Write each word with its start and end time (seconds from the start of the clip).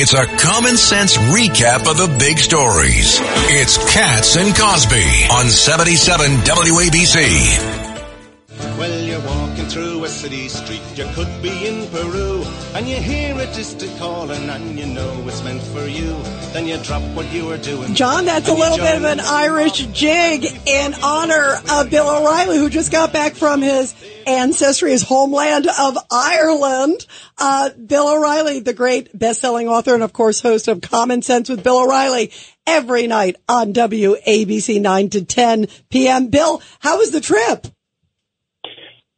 It's 0.00 0.14
a 0.14 0.26
common 0.26 0.76
sense 0.76 1.16
recap 1.16 1.90
of 1.90 1.96
the 1.96 2.06
big 2.20 2.38
stories. 2.38 3.18
It's 3.50 3.78
Cats 3.92 4.36
and 4.36 4.54
Cosby 4.54 5.26
on 5.28 5.50
77 5.50 6.36
WABC. 6.36 7.77
A 10.08 10.10
city 10.10 10.48
street, 10.48 10.80
you 10.94 11.06
could 11.12 11.28
be 11.42 11.66
in 11.66 11.86
Peru, 11.88 12.42
and 12.74 12.88
you 12.88 12.96
hear 12.96 13.34
a 13.34 13.46
distant 13.52 13.94
calling, 13.98 14.48
and 14.48 14.78
you 14.78 14.86
know 14.86 15.12
it's 15.26 15.42
meant 15.44 15.62
for 15.62 15.86
you. 15.86 16.16
Then 16.52 16.66
you 16.66 16.78
drop 16.78 17.02
what 17.14 17.30
you 17.30 17.44
were 17.44 17.58
doing. 17.58 17.94
John, 17.94 18.24
that's 18.24 18.48
a 18.48 18.54
little 18.54 18.78
bit 18.78 18.96
of 18.96 19.04
an 19.04 19.20
Irish 19.20 19.86
jig 19.88 20.46
in 20.66 20.94
honor 21.02 21.58
of 21.70 21.90
Bill 21.90 22.08
O'Reilly, 22.08 22.56
who 22.56 22.70
just 22.70 22.90
got 22.90 23.12
back 23.12 23.34
from 23.34 23.60
his 23.60 23.94
ancestry, 24.26 24.92
his 24.92 25.02
homeland 25.02 25.66
of 25.78 25.98
Ireland. 26.10 27.04
Uh, 27.36 27.70
Bill 27.70 28.08
O'Reilly, 28.08 28.60
the 28.60 28.72
great 28.72 29.16
best-selling 29.16 29.68
author 29.68 29.92
and 29.92 30.02
of 30.02 30.14
course 30.14 30.40
host 30.40 30.68
of 30.68 30.80
Common 30.80 31.20
Sense 31.20 31.50
with 31.50 31.62
Bill 31.62 31.82
O'Reilly 31.82 32.32
every 32.66 33.06
night 33.08 33.36
on 33.46 33.74
WABC 33.74 34.80
9 34.80 35.10
to 35.10 35.24
10 35.24 35.66
p.m. 35.90 36.28
Bill, 36.28 36.62
how 36.80 36.96
was 36.98 37.10
the 37.10 37.20
trip? 37.20 37.66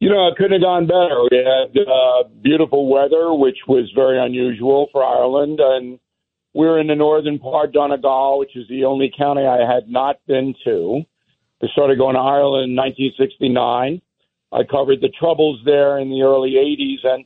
You 0.01 0.09
know, 0.09 0.27
it 0.29 0.35
couldn't 0.35 0.53
have 0.53 0.61
gone 0.61 0.87
better. 0.87 1.21
We 1.29 1.37
had 1.37 1.77
uh, 1.77 2.27
beautiful 2.41 2.89
weather, 2.89 3.35
which 3.35 3.59
was 3.67 3.87
very 3.93 4.19
unusual 4.19 4.89
for 4.91 5.03
Ireland, 5.03 5.59
and 5.61 5.99
we 6.55 6.65
were 6.65 6.79
in 6.79 6.87
the 6.87 6.95
northern 6.95 7.37
part, 7.37 7.71
Donegal, 7.71 8.39
which 8.39 8.55
is 8.55 8.67
the 8.67 8.83
only 8.83 9.13
county 9.15 9.45
I 9.45 9.59
had 9.59 9.89
not 9.89 10.15
been 10.25 10.55
to. 10.63 11.03
I 11.61 11.67
started 11.67 11.99
going 11.99 12.15
to 12.15 12.19
Ireland 12.19 12.71
in 12.71 12.75
1969. 12.75 14.01
I 14.51 14.63
covered 14.63 15.01
the 15.01 15.13
troubles 15.19 15.59
there 15.65 15.99
in 15.99 16.09
the 16.09 16.23
early 16.23 16.53
80s, 16.53 17.05
and 17.07 17.23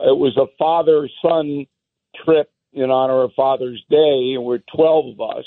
it 0.00 0.18
was 0.18 0.36
a 0.36 0.52
father-son 0.58 1.64
trip 2.26 2.52
in 2.74 2.90
honor 2.90 3.22
of 3.22 3.32
Father's 3.36 3.82
Day, 3.88 4.34
and 4.36 4.44
we're 4.44 4.60
12 4.76 5.18
of 5.18 5.38
us. 5.38 5.46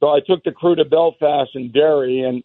So 0.00 0.08
I 0.08 0.18
took 0.18 0.42
the 0.42 0.50
crew 0.50 0.74
to 0.74 0.84
Belfast 0.84 1.50
and 1.54 1.72
Derry 1.72 2.22
and 2.22 2.42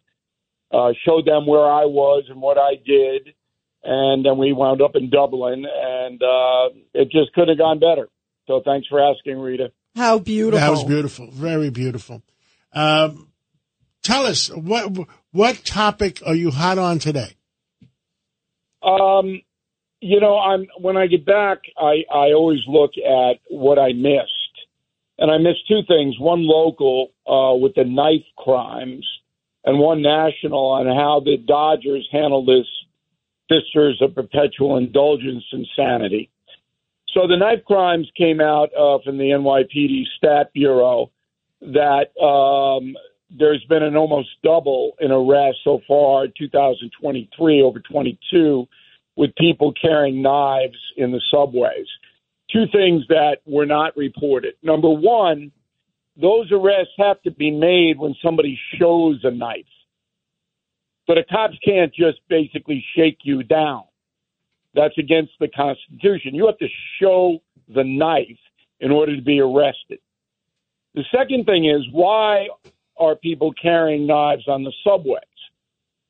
uh, 0.72 0.94
showed 1.04 1.26
them 1.26 1.48
where 1.48 1.66
I 1.66 1.86
was 1.86 2.26
and 2.30 2.40
what 2.40 2.60
I 2.60 2.76
did 2.86 3.34
and 3.84 4.26
then 4.26 4.38
we 4.38 4.54
wound 4.54 4.82
up 4.82 4.96
in 4.96 5.10
Dublin, 5.10 5.66
and 5.66 6.22
uh, 6.22 6.70
it 6.94 7.10
just 7.12 7.34
could 7.34 7.48
have 7.48 7.58
gone 7.58 7.80
better. 7.80 8.10
So 8.48 8.62
thanks 8.64 8.88
for 8.88 9.00
asking, 9.00 9.40
Rita. 9.40 9.72
How 9.96 10.20
beautiful. 10.20 10.60
That 10.60 10.70
was 10.70 10.84
beautiful, 10.84 11.30
very 11.32 11.70
beautiful. 11.70 12.22
Um, 12.74 13.30
tell 14.04 14.26
us 14.26 14.50
what 14.50 14.92
what 15.32 15.66
topic 15.66 16.22
are 16.26 16.36
you 16.36 16.52
hot 16.52 16.78
on 16.78 17.00
today? 17.00 17.36
Um, 18.84 19.42
you 20.00 20.20
know, 20.20 20.38
I'm 20.38 20.68
when 20.80 20.98
I 20.98 21.08
get 21.08 21.26
back, 21.26 21.60
I 21.78 22.04
I 22.12 22.34
always 22.34 22.60
look 22.68 22.92
at 22.98 23.40
what 23.50 23.80
I 23.80 23.94
missed, 23.94 24.56
and 25.18 25.32
I 25.32 25.38
missed 25.38 25.68
two 25.68 25.82
things: 25.88 26.20
one 26.20 26.48
local 26.48 27.10
uh, 27.26 27.56
with 27.56 27.74
the 27.76 27.84
knife 27.84 28.26
crimes, 28.38 29.08
and 29.66 29.80
one 29.80 30.02
national 30.02 30.72
on 30.72 30.86
how 30.86 31.22
the 31.24 31.38
Dodgers 31.38 32.08
handled 32.12 32.48
this 32.48 32.68
Sisters 33.52 34.02
of 34.02 34.16
Perpetual 34.16 34.78
Indulgence 34.78 35.44
Insanity. 35.52 36.30
So 37.14 37.28
the 37.28 37.38
knife 37.38 37.64
crimes 37.66 38.10
came 38.18 38.42
out 38.42 38.70
uh, 38.74 39.00
from 39.04 39.18
the 39.18 39.32
NYPD 39.32 40.04
Stat 40.18 40.52
Bureau 40.54 41.12
that 41.62 42.16
um, 42.22 42.96
there's 43.30 43.64
been 43.66 43.84
an 43.84 43.96
almost 43.96 44.30
double 44.44 44.94
in 45.00 45.12
arrests 45.12 45.62
so 45.64 45.82
far, 45.88 46.28
2023 46.28 47.62
over 47.62 47.80
22, 47.80 48.68
with 49.16 49.36
people 49.36 49.74
carrying 49.80 50.22
knives 50.22 50.78
in 50.96 51.12
the 51.12 51.22
subways. 51.32 51.88
Two 52.52 52.66
things 52.72 53.04
that 53.10 53.38
were 53.46 53.66
not 53.66 53.98
reported. 53.98 54.54
Number 54.62 54.90
one, 54.90 55.52
those 56.20 56.52
arrests 56.52 56.94
have 56.98 57.22
to 57.24 57.32
be 57.32 57.52
made 57.52 57.98
when 57.98 58.16
somebody 58.24 58.60
shows 58.80 59.20
a 59.24 59.32
knife. 59.32 59.66
So 61.08 61.16
the 61.16 61.24
cops 61.24 61.56
can't 61.64 61.94
just 61.94 62.20
basically 62.28 62.86
shake 62.96 63.20
you 63.24 63.42
down. 63.44 63.84
That's 64.76 64.98
against 64.98 65.32
the 65.40 65.48
Constitution. 65.48 66.36
You 66.36 66.46
have 66.48 66.58
to 66.60 66.68
show 67.00 67.40
the 67.74 67.84
knife 67.84 68.38
in 68.80 68.92
order 68.92 69.16
to 69.16 69.22
be 69.22 69.40
arrested. 69.40 70.00
The 70.94 71.04
second 71.16 71.46
thing 71.46 71.66
is 71.66 71.82
why 71.92 72.50
are 72.98 73.16
people 73.16 73.54
carrying 73.54 74.06
knives 74.06 74.48
on 74.48 74.64
the 74.64 74.74
subways? 74.84 75.24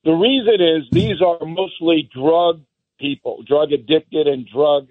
The 0.04 0.14
reason 0.14 0.62
is 0.62 0.84
these 0.92 1.22
are 1.22 1.46
mostly 1.46 2.10
drug 2.14 2.62
people, 3.00 3.44
drug 3.48 3.72
addicted 3.72 4.28
and 4.28 4.48
drug 4.48 4.88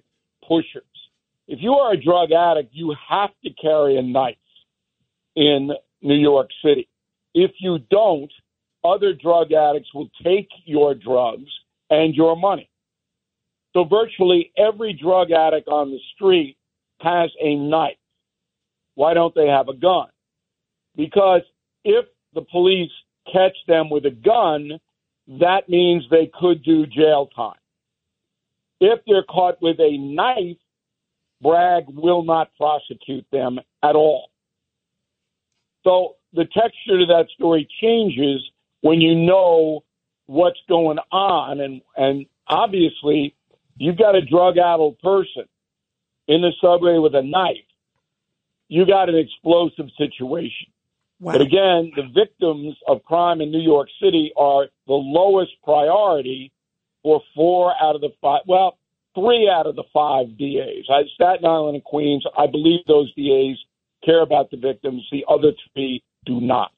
pushers. 0.47 0.82
If 1.48 1.60
you 1.62 1.75
are 1.75 1.92
a 1.92 1.97
drug 1.97 2.32
addict, 2.32 2.70
you 2.72 2.94
have 3.08 3.31
to 3.44 3.50
carry 3.50 3.97
a 3.97 4.02
knife 4.02 4.36
in 5.34 5.70
New 6.02 6.14
York 6.14 6.50
City. 6.64 6.88
If 7.34 7.52
you 7.60 7.78
don't, 7.78 8.32
other 8.94 9.12
drug 9.12 9.52
addicts 9.52 9.92
will 9.94 10.08
take 10.22 10.48
your 10.64 10.94
drugs 10.94 11.50
and 11.91 12.14
your 12.14 12.36
money. 12.36 12.69
So 13.74 13.84
virtually 13.84 14.52
every 14.56 14.92
drug 14.92 15.30
addict 15.30 15.69
on 15.69 15.91
the 15.91 16.00
street 16.14 16.56
has 17.00 17.30
a 17.41 17.56
knife. 17.56 17.96
Why 18.94 19.12
don't 19.14 19.34
they 19.34 19.48
have 19.48 19.69
a 19.69 19.75
gun? 19.75 20.06
Because 20.96 21.42
if 21.84 22.06
the 22.34 22.41
police 22.41 22.91
catch 23.30 23.56
them 23.69 23.91
with 23.91 24.06
a 24.06 24.10
gun, 24.10 24.80
that 25.41 25.69
means 25.69 26.04
they 26.10 26.30
could 26.38 26.62
do 26.64 26.86
jail 26.86 27.28
time. 27.34 27.58
If 28.80 29.00
they're 29.06 29.25
caught 29.25 29.60
with 29.60 29.78
a 29.80 29.96
knife, 29.98 30.56
Bragg 31.42 31.84
will 31.88 32.22
not 32.22 32.50
prosecute 32.56 33.26
them 33.30 33.58
at 33.82 33.94
all. 33.94 34.30
So 35.84 36.16
the 36.32 36.44
texture 36.44 36.98
to 36.98 37.06
that 37.06 37.26
story 37.34 37.69
changes 37.80 38.42
when 38.86 39.00
you 39.00 39.14
know 39.14 39.82
what's 40.26 40.60
going 40.69 40.98
on. 41.10 41.60
And 41.60 41.82
and 41.97 42.26
obviously 42.47 43.34
you've 43.76 43.98
got 43.98 44.14
a 44.14 44.24
drug 44.24 44.58
addled 44.58 44.98
person 45.00 45.44
in 46.28 46.42
the 46.42 46.52
subway 46.60 46.98
with 46.98 47.14
a 47.14 47.22
knife. 47.22 47.56
You 48.69 48.86
got 48.86 49.08
an 49.08 49.16
explosive 49.16 49.91
situation. 49.96 50.69
Wow. 51.19 51.32
but 51.32 51.41
again 51.41 51.92
the 51.96 52.08
victims 52.14 52.76
of 52.86 53.02
crime 53.04 53.41
in 53.41 53.50
new 53.50 53.58
york 53.58 53.88
city 54.02 54.32
are 54.36 54.66
the 54.86 54.92
lowest 54.92 55.52
priority 55.64 56.52
for 57.02 57.22
four 57.34 57.72
out 57.82 57.94
of 57.94 58.02
the 58.02 58.10
five 58.20 58.42
well 58.46 58.76
three 59.14 59.48
out 59.50 59.66
of 59.66 59.76
the 59.76 59.84
five 59.94 60.26
das 60.36 60.84
I, 60.91 61.04
staten 61.14 61.46
island 61.46 61.76
and 61.76 61.84
queens 61.84 62.22
i 62.36 62.46
believe 62.46 62.80
those 62.86 63.10
das 63.14 63.56
care 64.06 64.22
about 64.22 64.50
the 64.50 64.56
victims. 64.56 65.02
The 65.10 65.25
other 65.28 65.52
three 65.75 66.02
do 66.25 66.41
not 66.41 66.70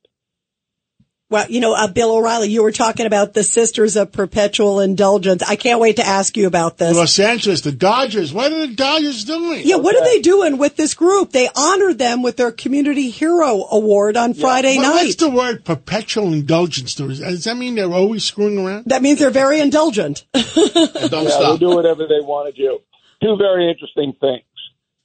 Well, 1.30 1.44
you 1.50 1.60
know, 1.60 1.74
uh, 1.74 1.88
Bill 1.88 2.10
O'Reilly, 2.16 2.48
you 2.48 2.62
were 2.62 2.72
talking 2.72 3.04
about 3.04 3.34
the 3.34 3.42
Sisters 3.42 3.96
of 3.96 4.12
Perpetual 4.12 4.80
Indulgence. 4.80 5.42
I 5.42 5.56
can't 5.56 5.78
wait 5.78 5.96
to 5.96 6.06
ask 6.06 6.38
you 6.38 6.46
about 6.46 6.78
this. 6.78 6.96
Los 6.96 7.18
Angeles, 7.18 7.60
the 7.60 7.70
Dodgers. 7.72 8.32
What 8.32 8.50
are 8.50 8.66
the 8.66 8.74
Dodgers 8.74 9.24
doing? 9.26 9.60
yeah, 9.66 9.76
what 9.76 9.94
are 9.94 10.04
they 10.04 10.20
doing 10.20 10.56
with 10.56 10.76
this 10.76 10.94
group? 10.94 11.32
They 11.32 11.50
honored 11.54 11.98
them 11.98 12.22
with 12.22 12.38
their 12.38 12.50
Community 12.50 13.10
Hero 13.10 13.66
Award 13.70 14.16
on 14.16 14.32
Friday 14.32 14.76
What- 14.78 14.82
night. 14.84 15.04
What's 15.04 15.16
the 15.16 15.28
word 15.28 15.66
perpetual 15.66 16.32
indulgence? 16.32 16.94
Does 16.94 17.20
does 17.20 17.44
that 17.44 17.58
mean 17.58 17.74
they're 17.74 17.92
always 17.92 18.24
screwing 18.24 18.58
around? 18.58 18.84
that 18.86 19.02
means 19.02 19.18
they're 19.18 19.28
very 19.30 19.60
indulgent. 19.60 20.24
And 20.34 21.10
don't 21.10 21.24
Yeah, 21.24 21.30
stop. 21.30 21.52
they 21.60 21.66
do 21.66 21.74
whatever 21.74 22.06
they 22.06 22.20
want 22.20 22.54
to 22.54 22.58
do. 22.62 22.78
Two 23.22 23.36
very 23.36 23.68
interesting 23.70 24.14
things. 24.18 24.44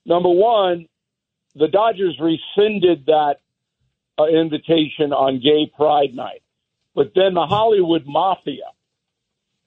Number 0.05 0.29
one, 0.29 0.87
the 1.55 1.67
Dodgers 1.67 2.17
rescinded 2.19 3.07
that 3.07 3.35
uh, 4.17 4.25
invitation 4.25 5.11
on 5.13 5.39
Gay 5.39 5.71
Pride 5.75 6.13
Night, 6.13 6.43
but 6.95 7.11
then 7.15 7.33
the 7.33 7.45
Hollywood 7.45 8.03
Mafia, 8.05 8.71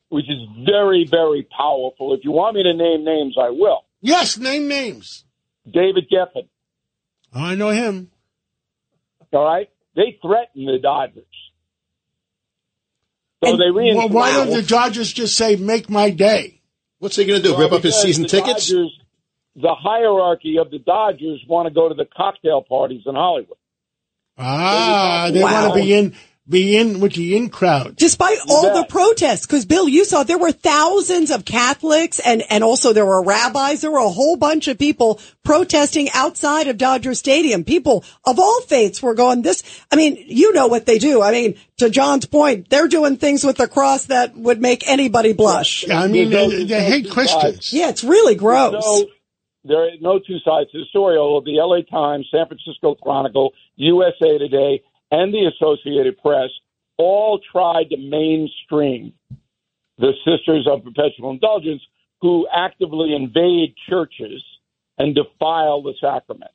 which 0.08 0.26
is 0.28 0.38
very, 0.64 1.06
very 1.10 1.42
powerful. 1.56 2.14
If 2.14 2.20
you 2.24 2.30
want 2.30 2.54
me 2.56 2.62
to 2.62 2.72
name 2.74 3.04
names, 3.04 3.36
I 3.40 3.50
will. 3.50 3.84
Yes, 4.00 4.38
name 4.38 4.68
names. 4.68 5.24
David 5.68 6.08
Geffen. 6.10 6.48
Oh, 7.34 7.40
I 7.42 7.54
know 7.56 7.70
him. 7.70 8.10
All 9.32 9.44
right, 9.44 9.68
they 9.96 10.18
threatened 10.22 10.68
the 10.68 10.78
Dodgers. 10.80 11.24
So 13.44 13.50
And 13.50 13.60
they 13.60 13.70
rein- 13.70 13.96
Well, 13.96 14.08
why 14.08 14.32
don't 14.32 14.50
the 14.50 14.62
Dodgers 14.62 15.12
just 15.12 15.36
say, 15.36 15.56
make 15.56 15.90
my 15.90 16.10
day? 16.10 16.60
What's 17.00 17.16
he 17.16 17.24
going 17.26 17.42
to 17.42 17.48
do? 17.48 17.52
Well, 17.52 17.62
Rip 17.62 17.72
up 17.72 17.82
his 17.82 18.00
season 18.00 18.22
the 18.22 18.28
tickets? 18.28 18.68
Dodgers, 18.70 18.98
the 19.56 19.74
hierarchy 19.74 20.56
of 20.58 20.70
the 20.70 20.78
Dodgers 20.78 21.44
want 21.46 21.66
to 21.68 21.74
go 21.74 21.88
to 21.88 21.94
the 21.94 22.06
cocktail 22.06 22.62
parties 22.62 23.02
in 23.04 23.14
Hollywood. 23.14 23.58
Ah, 24.38 25.30
they 25.32 25.42
Wow. 25.42 25.68
want 25.70 25.74
to 25.74 25.82
be 25.82 25.92
in, 25.94 26.14
be 26.48 26.76
in 26.76 27.00
with 27.00 27.14
the 27.14 27.36
in 27.36 27.48
crowd. 27.48 27.96
Despite 27.96 28.38
all 28.48 28.62
bet. 28.64 28.74
the 28.74 28.84
protests, 28.84 29.46
because 29.46 29.64
Bill, 29.64 29.88
you 29.88 30.04
saw 30.04 30.22
there 30.22 30.38
were 30.38 30.52
thousands 30.52 31.32
of 31.32 31.44
Catholics 31.44 32.20
and, 32.20 32.42
and 32.50 32.62
also 32.62 32.92
there 32.92 33.04
were 33.06 33.22
rabbis. 33.22 33.80
There 33.80 33.90
were 33.90 33.98
a 33.98 34.08
whole 34.08 34.36
bunch 34.36 34.68
of 34.68 34.78
people 34.78 35.18
protesting 35.42 36.08
outside 36.14 36.68
of 36.68 36.78
Dodger 36.78 37.14
Stadium. 37.14 37.64
People 37.64 38.04
of 38.24 38.38
all 38.38 38.60
faiths 38.62 39.02
were 39.02 39.14
going 39.14 39.42
this. 39.42 39.64
I 39.90 39.96
mean, 39.96 40.22
you 40.24 40.52
know 40.52 40.68
what 40.68 40.86
they 40.86 40.98
do. 40.98 41.20
I 41.20 41.32
mean, 41.32 41.56
to 41.78 41.90
John's 41.90 42.26
point, 42.26 42.68
they're 42.70 42.86
doing 42.88 43.16
things 43.16 43.42
with 43.42 43.56
the 43.56 43.66
cross 43.66 44.04
that 44.06 44.36
would 44.36 44.60
make 44.60 44.86
anybody 44.88 45.32
blush. 45.32 45.84
Yeah, 45.88 46.00
I 46.00 46.06
mean, 46.06 46.30
There's 46.30 46.52
they, 46.52 46.58
no- 46.60 46.64
they 46.66 46.84
hate 46.84 47.10
Christians. 47.10 47.72
Yeah, 47.72 47.88
it's 47.88 48.04
really 48.04 48.36
gross. 48.36 48.84
There 49.66 49.84
are 49.84 49.90
no 50.00 50.18
two 50.18 50.38
sides 50.44 50.70
to 50.72 50.78
the 50.78 50.84
story. 50.86 51.16
Although 51.16 51.44
the 51.44 51.58
L.A. 51.58 51.82
Times, 51.82 52.26
San 52.30 52.46
Francisco 52.46 52.94
Chronicle, 52.94 53.52
USA 53.76 54.38
Today, 54.38 54.82
and 55.10 55.32
the 55.32 55.50
Associated 55.54 56.18
Press 56.18 56.50
all 56.98 57.40
tried 57.52 57.90
to 57.90 57.96
mainstream 57.96 59.12
the 59.98 60.12
Sisters 60.24 60.66
of 60.70 60.84
Perpetual 60.84 61.30
Indulgence, 61.30 61.82
who 62.20 62.46
actively 62.54 63.14
invade 63.14 63.74
churches 63.88 64.42
and 64.98 65.14
defile 65.14 65.82
the 65.82 65.94
sacraments. 66.00 66.54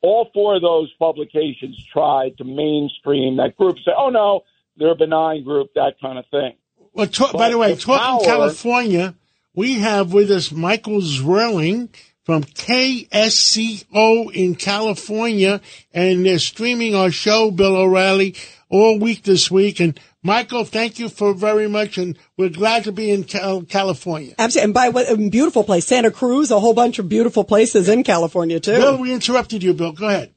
All 0.00 0.30
four 0.32 0.56
of 0.56 0.62
those 0.62 0.92
publications 0.98 1.76
tried 1.92 2.38
to 2.38 2.44
mainstream 2.44 3.36
that 3.36 3.56
group, 3.56 3.76
say, 3.84 3.92
"Oh 3.96 4.10
no, 4.10 4.42
they're 4.76 4.92
a 4.92 4.96
benign 4.96 5.42
group," 5.44 5.74
that 5.74 6.00
kind 6.00 6.18
of 6.18 6.26
thing. 6.26 6.54
Well, 6.92 7.06
ta- 7.06 7.32
by 7.32 7.50
the 7.50 7.58
way, 7.58 7.74
the 7.74 7.80
talking 7.80 8.24
power- 8.24 8.36
California, 8.36 9.14
we 9.54 9.74
have 9.74 10.12
with 10.12 10.30
us 10.30 10.52
Michael 10.52 11.00
Zwerling 11.00 11.88
from 12.28 12.44
KSCO 12.44 14.30
in 14.34 14.54
California, 14.54 15.62
and 15.94 16.26
they're 16.26 16.38
streaming 16.38 16.94
our 16.94 17.10
show, 17.10 17.50
Bill 17.50 17.74
O'Reilly, 17.74 18.34
all 18.68 18.98
week 18.98 19.22
this 19.22 19.50
week. 19.50 19.80
And 19.80 19.98
Michael, 20.22 20.66
thank 20.66 20.98
you 20.98 21.08
for 21.08 21.32
very 21.32 21.68
much, 21.68 21.96
and 21.96 22.18
we're 22.36 22.50
glad 22.50 22.84
to 22.84 22.92
be 22.92 23.10
in 23.10 23.24
Cal- 23.24 23.62
California. 23.62 24.34
Absolutely. 24.38 24.64
And 24.64 24.74
by 24.74 24.90
what 24.90 25.10
a 25.10 25.16
beautiful 25.16 25.64
place, 25.64 25.86
Santa 25.86 26.10
Cruz, 26.10 26.50
a 26.50 26.60
whole 26.60 26.74
bunch 26.74 26.98
of 26.98 27.08
beautiful 27.08 27.44
places 27.44 27.88
in 27.88 28.04
California 28.04 28.60
too. 28.60 28.76
Bill, 28.76 28.98
we 28.98 29.10
interrupted 29.10 29.62
you, 29.62 29.72
Bill. 29.72 29.92
Go 29.92 30.08
ahead. 30.08 30.34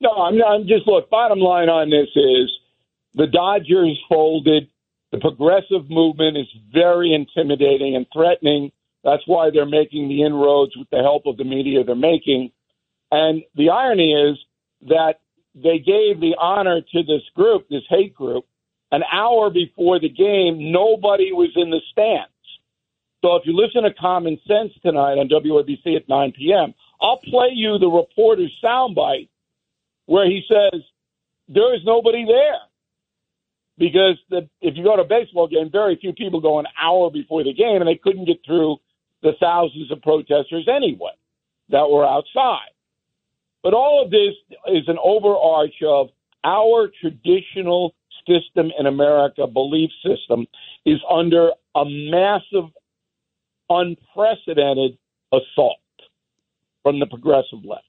No, 0.00 0.10
I'm, 0.10 0.40
I'm 0.40 0.68
just 0.68 0.86
look. 0.86 1.10
Bottom 1.10 1.40
line 1.40 1.68
on 1.68 1.90
this 1.90 2.06
is 2.14 2.52
the 3.16 3.26
Dodgers 3.26 3.98
folded. 4.08 4.68
The 5.10 5.18
progressive 5.18 5.90
movement 5.90 6.36
is 6.36 6.46
very 6.72 7.12
intimidating 7.12 7.96
and 7.96 8.06
threatening. 8.12 8.70
That's 9.04 9.22
why 9.26 9.50
they're 9.52 9.66
making 9.66 10.08
the 10.08 10.22
inroads 10.22 10.76
with 10.76 10.88
the 10.90 10.98
help 10.98 11.26
of 11.26 11.36
the 11.36 11.44
media 11.44 11.84
they're 11.84 11.94
making. 11.94 12.50
And 13.10 13.42
the 13.54 13.70
irony 13.70 14.12
is 14.12 14.38
that 14.88 15.20
they 15.54 15.78
gave 15.78 16.20
the 16.20 16.36
honor 16.40 16.80
to 16.80 17.02
this 17.02 17.22
group, 17.34 17.68
this 17.68 17.82
hate 17.88 18.14
group, 18.14 18.44
an 18.90 19.02
hour 19.12 19.50
before 19.50 19.98
the 19.98 20.08
game. 20.08 20.72
Nobody 20.72 21.32
was 21.32 21.50
in 21.56 21.70
the 21.70 21.80
stands. 21.92 22.32
So 23.22 23.36
if 23.36 23.42
you 23.46 23.56
listen 23.56 23.82
to 23.82 23.92
Common 23.94 24.38
Sense 24.46 24.72
tonight 24.82 25.18
on 25.18 25.28
WABC 25.28 25.96
at 25.96 26.08
9 26.08 26.32
p.m., 26.38 26.74
I'll 27.00 27.18
play 27.18 27.50
you 27.52 27.78
the 27.78 27.88
reporter's 27.88 28.52
soundbite 28.62 29.28
where 30.06 30.26
he 30.26 30.42
says 30.48 30.80
there 31.48 31.74
is 31.74 31.80
nobody 31.84 32.24
there 32.24 32.60
because 33.76 34.18
the, 34.30 34.48
if 34.60 34.76
you 34.76 34.84
go 34.84 34.96
to 34.96 35.02
a 35.02 35.08
baseball 35.08 35.48
game, 35.48 35.70
very 35.70 35.96
few 36.00 36.12
people 36.12 36.40
go 36.40 36.58
an 36.58 36.66
hour 36.80 37.10
before 37.10 37.44
the 37.44 37.52
game, 37.52 37.80
and 37.80 37.88
they 37.88 38.00
couldn't 38.00 38.24
get 38.24 38.38
through 38.44 38.76
the 39.22 39.32
thousands 39.40 39.90
of 39.90 40.00
protesters 40.02 40.68
anyway 40.68 41.12
that 41.70 41.88
were 41.90 42.06
outside. 42.06 42.70
But 43.62 43.74
all 43.74 44.02
of 44.04 44.10
this 44.10 44.34
is 44.68 44.84
an 44.88 44.98
overarch 45.02 45.74
of 45.86 46.08
our 46.44 46.88
traditional 47.00 47.94
system 48.26 48.70
in 48.78 48.86
America, 48.86 49.46
belief 49.46 49.90
system, 50.06 50.46
is 50.86 51.00
under 51.10 51.50
a 51.74 51.84
massive, 51.84 52.70
unprecedented 53.68 54.98
assault 55.32 55.78
from 56.82 57.00
the 57.00 57.06
progressive 57.06 57.64
left. 57.64 57.84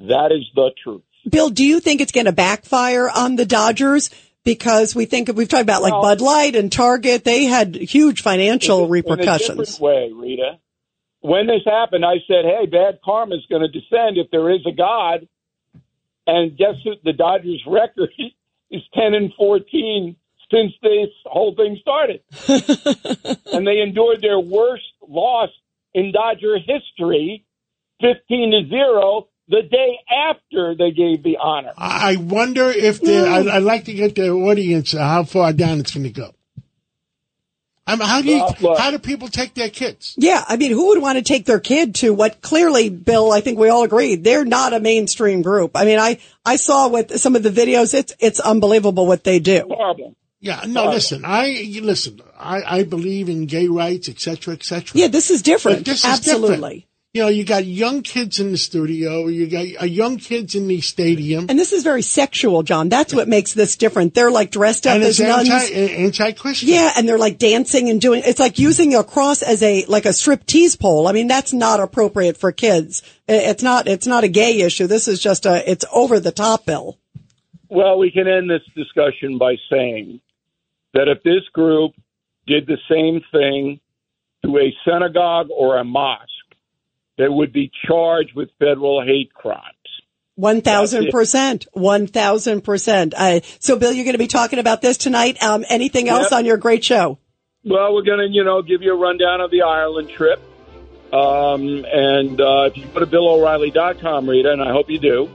That 0.00 0.32
is 0.32 0.44
the 0.54 0.70
truth. 0.82 1.02
Bill, 1.28 1.50
do 1.50 1.64
you 1.64 1.80
think 1.80 2.00
it's 2.00 2.12
going 2.12 2.26
to 2.26 2.32
backfire 2.32 3.08
on 3.10 3.36
the 3.36 3.44
Dodgers? 3.44 4.10
Because 4.42 4.94
we 4.94 5.04
think 5.04 5.30
we've 5.34 5.48
talked 5.48 5.62
about 5.62 5.82
like 5.82 5.92
Well- 5.92 6.02
Bud 6.02 6.20
Light 6.22 6.56
and 6.56 6.72
Target, 6.72 7.24
they 7.24 7.44
had 7.44 7.76
huge 7.76 8.22
financial 8.22 8.78
in 8.78 8.82
a- 8.82 8.84
In 8.84 8.88
a 8.88 8.92
repercussions. 8.92 9.76
different 9.76 9.80
way, 9.80 10.12
Rita. 10.12 10.58
When 11.20 11.46
this 11.46 11.62
happened, 11.66 12.04
I 12.04 12.16
said, 12.26 12.44
"Hey, 12.44 12.66
bad 12.66 13.00
karma 13.04 13.36
is 13.36 13.46
going 13.50 13.62
to 13.62 13.68
descend 13.68 14.16
if 14.16 14.30
there 14.30 14.50
is 14.50 14.60
a 14.66 14.72
God." 14.72 15.28
And 16.26 16.56
guess 16.56 16.74
what? 16.84 16.98
The 17.04 17.12
Dodgers' 17.12 17.62
record 17.66 18.10
is 18.70 18.82
ten 18.94 19.14
and 19.14 19.32
fourteen 19.34 20.16
since 20.50 20.72
this 20.82 21.10
whole 21.26 21.54
thing 21.54 21.78
started, 21.80 22.22
and 23.52 23.66
they 23.66 23.80
endured 23.80 24.20
their 24.20 24.40
worst 24.40 24.82
loss 25.06 25.50
in 25.94 26.12
Dodger 26.12 26.56
history, 26.58 27.44
fifteen 28.00 28.50
to 28.52 28.68
zero, 28.68 29.28
the 29.48 29.62
day 29.62 29.98
after 30.10 30.74
they 30.74 30.90
gave 30.92 31.22
the 31.22 31.36
honor. 31.36 31.72
I 31.76 32.12
I 32.12 32.16
wonder 32.16 32.70
if 32.70 33.00
the 33.00 33.28
I'd, 33.28 33.46
I'd 33.48 33.62
like 33.62 33.84
to 33.84 33.92
get 33.92 34.14
the 34.14 34.30
audience 34.30 34.94
uh, 34.94 34.98
how 35.00 35.24
far 35.24 35.52
down 35.52 35.80
it's 35.80 35.92
going 35.92 36.04
to 36.04 36.10
go. 36.10 36.34
I 37.86 37.96
mean, 37.96 38.06
how 38.06 38.22
do 38.22 38.28
you, 38.28 38.36
Well, 38.38 38.56
look. 38.60 38.78
how 38.78 38.90
do 38.92 38.98
people 38.98 39.28
take 39.28 39.54
their 39.54 39.68
kids? 39.70 40.14
Yeah, 40.16 40.44
I 40.46 40.56
mean, 40.56 40.70
who 40.70 40.88
would 40.88 41.02
want 41.02 41.18
to 41.18 41.22
take 41.24 41.44
their 41.46 41.58
kid 41.58 41.96
to 41.96 42.14
what 42.14 42.40
clearly, 42.40 42.88
Bill, 42.88 43.32
I 43.32 43.40
think 43.40 43.58
we 43.58 43.68
all 43.68 43.82
agree, 43.82 44.14
they're 44.16 44.44
not 44.44 44.72
a 44.72 44.80
mainstream 44.80 45.42
group. 45.42 45.72
I 45.74 45.84
mean, 45.84 45.98
I, 45.98 46.18
I 46.44 46.56
saw 46.56 46.88
with 46.88 47.18
some 47.18 47.34
of 47.34 47.42
the 47.42 47.50
videos, 47.50 47.92
it's, 47.94 48.12
it's 48.20 48.38
unbelievable 48.38 49.06
what 49.06 49.24
they 49.24 49.40
do. 49.40 49.64
Horrible. 49.68 50.14
Yeah, 50.42 50.62
no, 50.66 50.86
Right. 50.86 50.94
listen, 50.94 51.24
I 51.24 51.46
you 51.46 51.82
listen, 51.82 52.20
I, 52.38 52.62
I 52.78 52.82
believe 52.84 53.28
in 53.28 53.44
gay 53.46 53.66
rights, 53.68 54.08
etc., 54.08 54.36
cetera, 54.36 54.54
et 54.54 54.62
cetera. 54.64 54.98
Yeah, 55.00 55.08
this 55.08 55.30
is 55.30 55.42
different. 55.42 55.78
But 55.80 55.84
this 55.86 55.98
is 55.98 56.04
Absolutely. 56.06 56.50
different. 56.56 56.84
You 57.12 57.22
know, 57.22 57.28
you 57.28 57.44
got 57.44 57.64
young 57.64 58.02
kids 58.02 58.38
in 58.38 58.52
the 58.52 58.56
studio, 58.56 59.26
you 59.26 59.48
got 59.48 59.82
uh, 59.82 59.84
young 59.84 60.18
kids 60.18 60.54
in 60.54 60.68
the 60.68 60.80
stadium, 60.80 61.46
And 61.48 61.58
this 61.58 61.72
is 61.72 61.82
very 61.82 62.02
sexual, 62.02 62.62
John. 62.62 62.88
That's 62.88 63.12
what 63.12 63.26
makes 63.26 63.52
this 63.52 63.74
different. 63.74 64.14
They're 64.14 64.30
like 64.30 64.52
dressed 64.52 64.86
up 64.86 64.94
and 64.94 65.02
as 65.02 65.18
it's 65.18 65.28
nuns. 65.28 65.50
anti 65.50 65.74
anti 65.74 66.32
Christian. 66.32 66.68
Yeah, 66.68 66.92
and 66.96 67.08
they're 67.08 67.18
like 67.18 67.38
dancing 67.38 67.88
and 67.88 68.00
doing, 68.00 68.22
it's 68.24 68.38
like 68.38 68.60
using 68.60 68.94
a 68.94 69.02
cross 69.02 69.42
as 69.42 69.60
a, 69.60 69.84
like 69.86 70.04
a 70.04 70.12
strip 70.12 70.46
tease 70.46 70.76
pole. 70.76 71.08
I 71.08 71.12
mean, 71.12 71.26
that's 71.26 71.52
not 71.52 71.80
appropriate 71.80 72.36
for 72.36 72.52
kids. 72.52 73.02
It's 73.26 73.64
not, 73.64 73.88
it's 73.88 74.06
not 74.06 74.22
a 74.22 74.28
gay 74.28 74.60
issue. 74.60 74.86
This 74.86 75.08
is 75.08 75.18
just 75.18 75.46
a, 75.46 75.68
it's 75.68 75.84
over 75.92 76.20
the 76.20 76.30
top, 76.30 76.64
Bill. 76.64 76.96
Well, 77.68 77.98
we 77.98 78.12
can 78.12 78.28
end 78.28 78.48
this 78.48 78.62
discussion 78.76 79.36
by 79.36 79.56
saying 79.68 80.20
that 80.94 81.08
if 81.08 81.24
this 81.24 81.42
group 81.52 81.90
did 82.46 82.68
the 82.68 82.78
same 82.88 83.20
thing 83.32 83.80
to 84.44 84.58
a 84.58 84.72
synagogue 84.84 85.48
or 85.50 85.78
a 85.78 85.84
mosque, 85.84 86.28
they 87.20 87.28
would 87.28 87.52
be 87.52 87.70
charged 87.86 88.34
with 88.34 88.48
federal 88.58 89.04
hate 89.04 89.32
crimes. 89.34 89.62
One 90.36 90.62
thousand 90.62 91.10
percent, 91.10 91.66
one 91.72 92.06
thousand 92.06 92.62
percent. 92.62 93.14
So, 93.58 93.78
Bill, 93.78 93.92
you're 93.92 94.04
going 94.04 94.14
to 94.14 94.18
be 94.18 94.26
talking 94.26 94.58
about 94.58 94.80
this 94.80 94.96
tonight. 94.96 95.42
Um, 95.42 95.64
anything 95.68 96.08
else 96.08 96.30
Yep. 96.30 96.38
on 96.38 96.44
your 96.46 96.56
great 96.56 96.82
show? 96.82 97.18
Well, 97.62 97.94
we're 97.94 98.02
going 98.04 98.20
to, 98.26 98.28
you 98.34 98.42
know, 98.42 98.62
give 98.62 98.80
you 98.80 98.94
a 98.94 98.96
rundown 98.96 99.42
of 99.42 99.50
the 99.50 99.62
Ireland 99.62 100.08
trip. 100.08 100.40
Um, 101.12 101.84
and 101.84 102.40
uh, 102.40 102.70
if 102.70 102.76
you 102.76 102.86
go 102.86 103.00
to 103.00 103.06
BillO'Reilly.com, 103.06 104.30
Rita, 104.30 104.50
and 104.52 104.62
I 104.62 104.72
hope 104.72 104.88
you 104.88 104.98
do, 104.98 105.28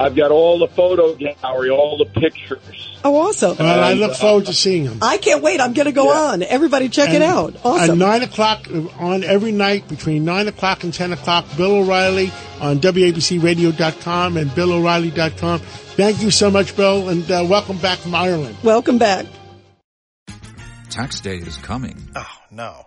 I've 0.00 0.16
got 0.16 0.30
all 0.32 0.58
the 0.58 0.66
photo 0.68 1.14
gallery, 1.14 1.70
all 1.70 1.96
the 1.98 2.06
pictures. 2.20 2.98
Oh, 3.04 3.16
awesome! 3.16 3.56
Well, 3.58 3.84
I 3.84 3.92
look 3.92 4.12
uh, 4.12 4.14
forward 4.14 4.46
to 4.46 4.52
seeing 4.54 4.84
them. 4.84 4.98
I 5.02 5.18
can't 5.18 5.42
wait. 5.42 5.60
I'm 5.60 5.72
going 5.72 5.86
to 5.86 5.92
go 5.92 6.06
Yeah. 6.12 6.32
on. 6.32 6.42
Everybody, 6.42 6.88
check 6.88 7.10
it 7.10 7.16
And 7.16 7.22
out. 7.22 7.54
At 7.56 7.64
Awesome. 7.64 7.98
nine 7.98 8.22
o'clock 8.22 8.66
uh, 8.72 8.88
on 8.98 9.22
every 9.22 9.52
night 9.52 9.86
between 9.88 10.24
nine 10.24 10.48
o'clock 10.48 10.82
and 10.84 10.92
ten 10.92 11.12
o'clock, 11.12 11.44
Bill 11.56 11.76
O'Reilly 11.76 12.32
on 12.60 12.78
WABCRadio.com 12.80 14.36
and 14.36 14.50
BillO'Reilly.com. 14.50 15.60
Thank 15.60 16.22
you 16.22 16.30
so 16.30 16.50
much, 16.50 16.74
Bill, 16.76 17.08
and 17.10 17.30
uh, 17.30 17.46
welcome 17.48 17.76
back 17.78 17.98
from 17.98 18.14
Ireland. 18.14 18.56
Welcome 18.64 18.98
back. 18.98 19.26
Tax 20.90 21.20
day 21.20 21.36
is 21.36 21.56
coming. 21.58 21.96
Oh, 22.16 22.26
no. 22.50 22.86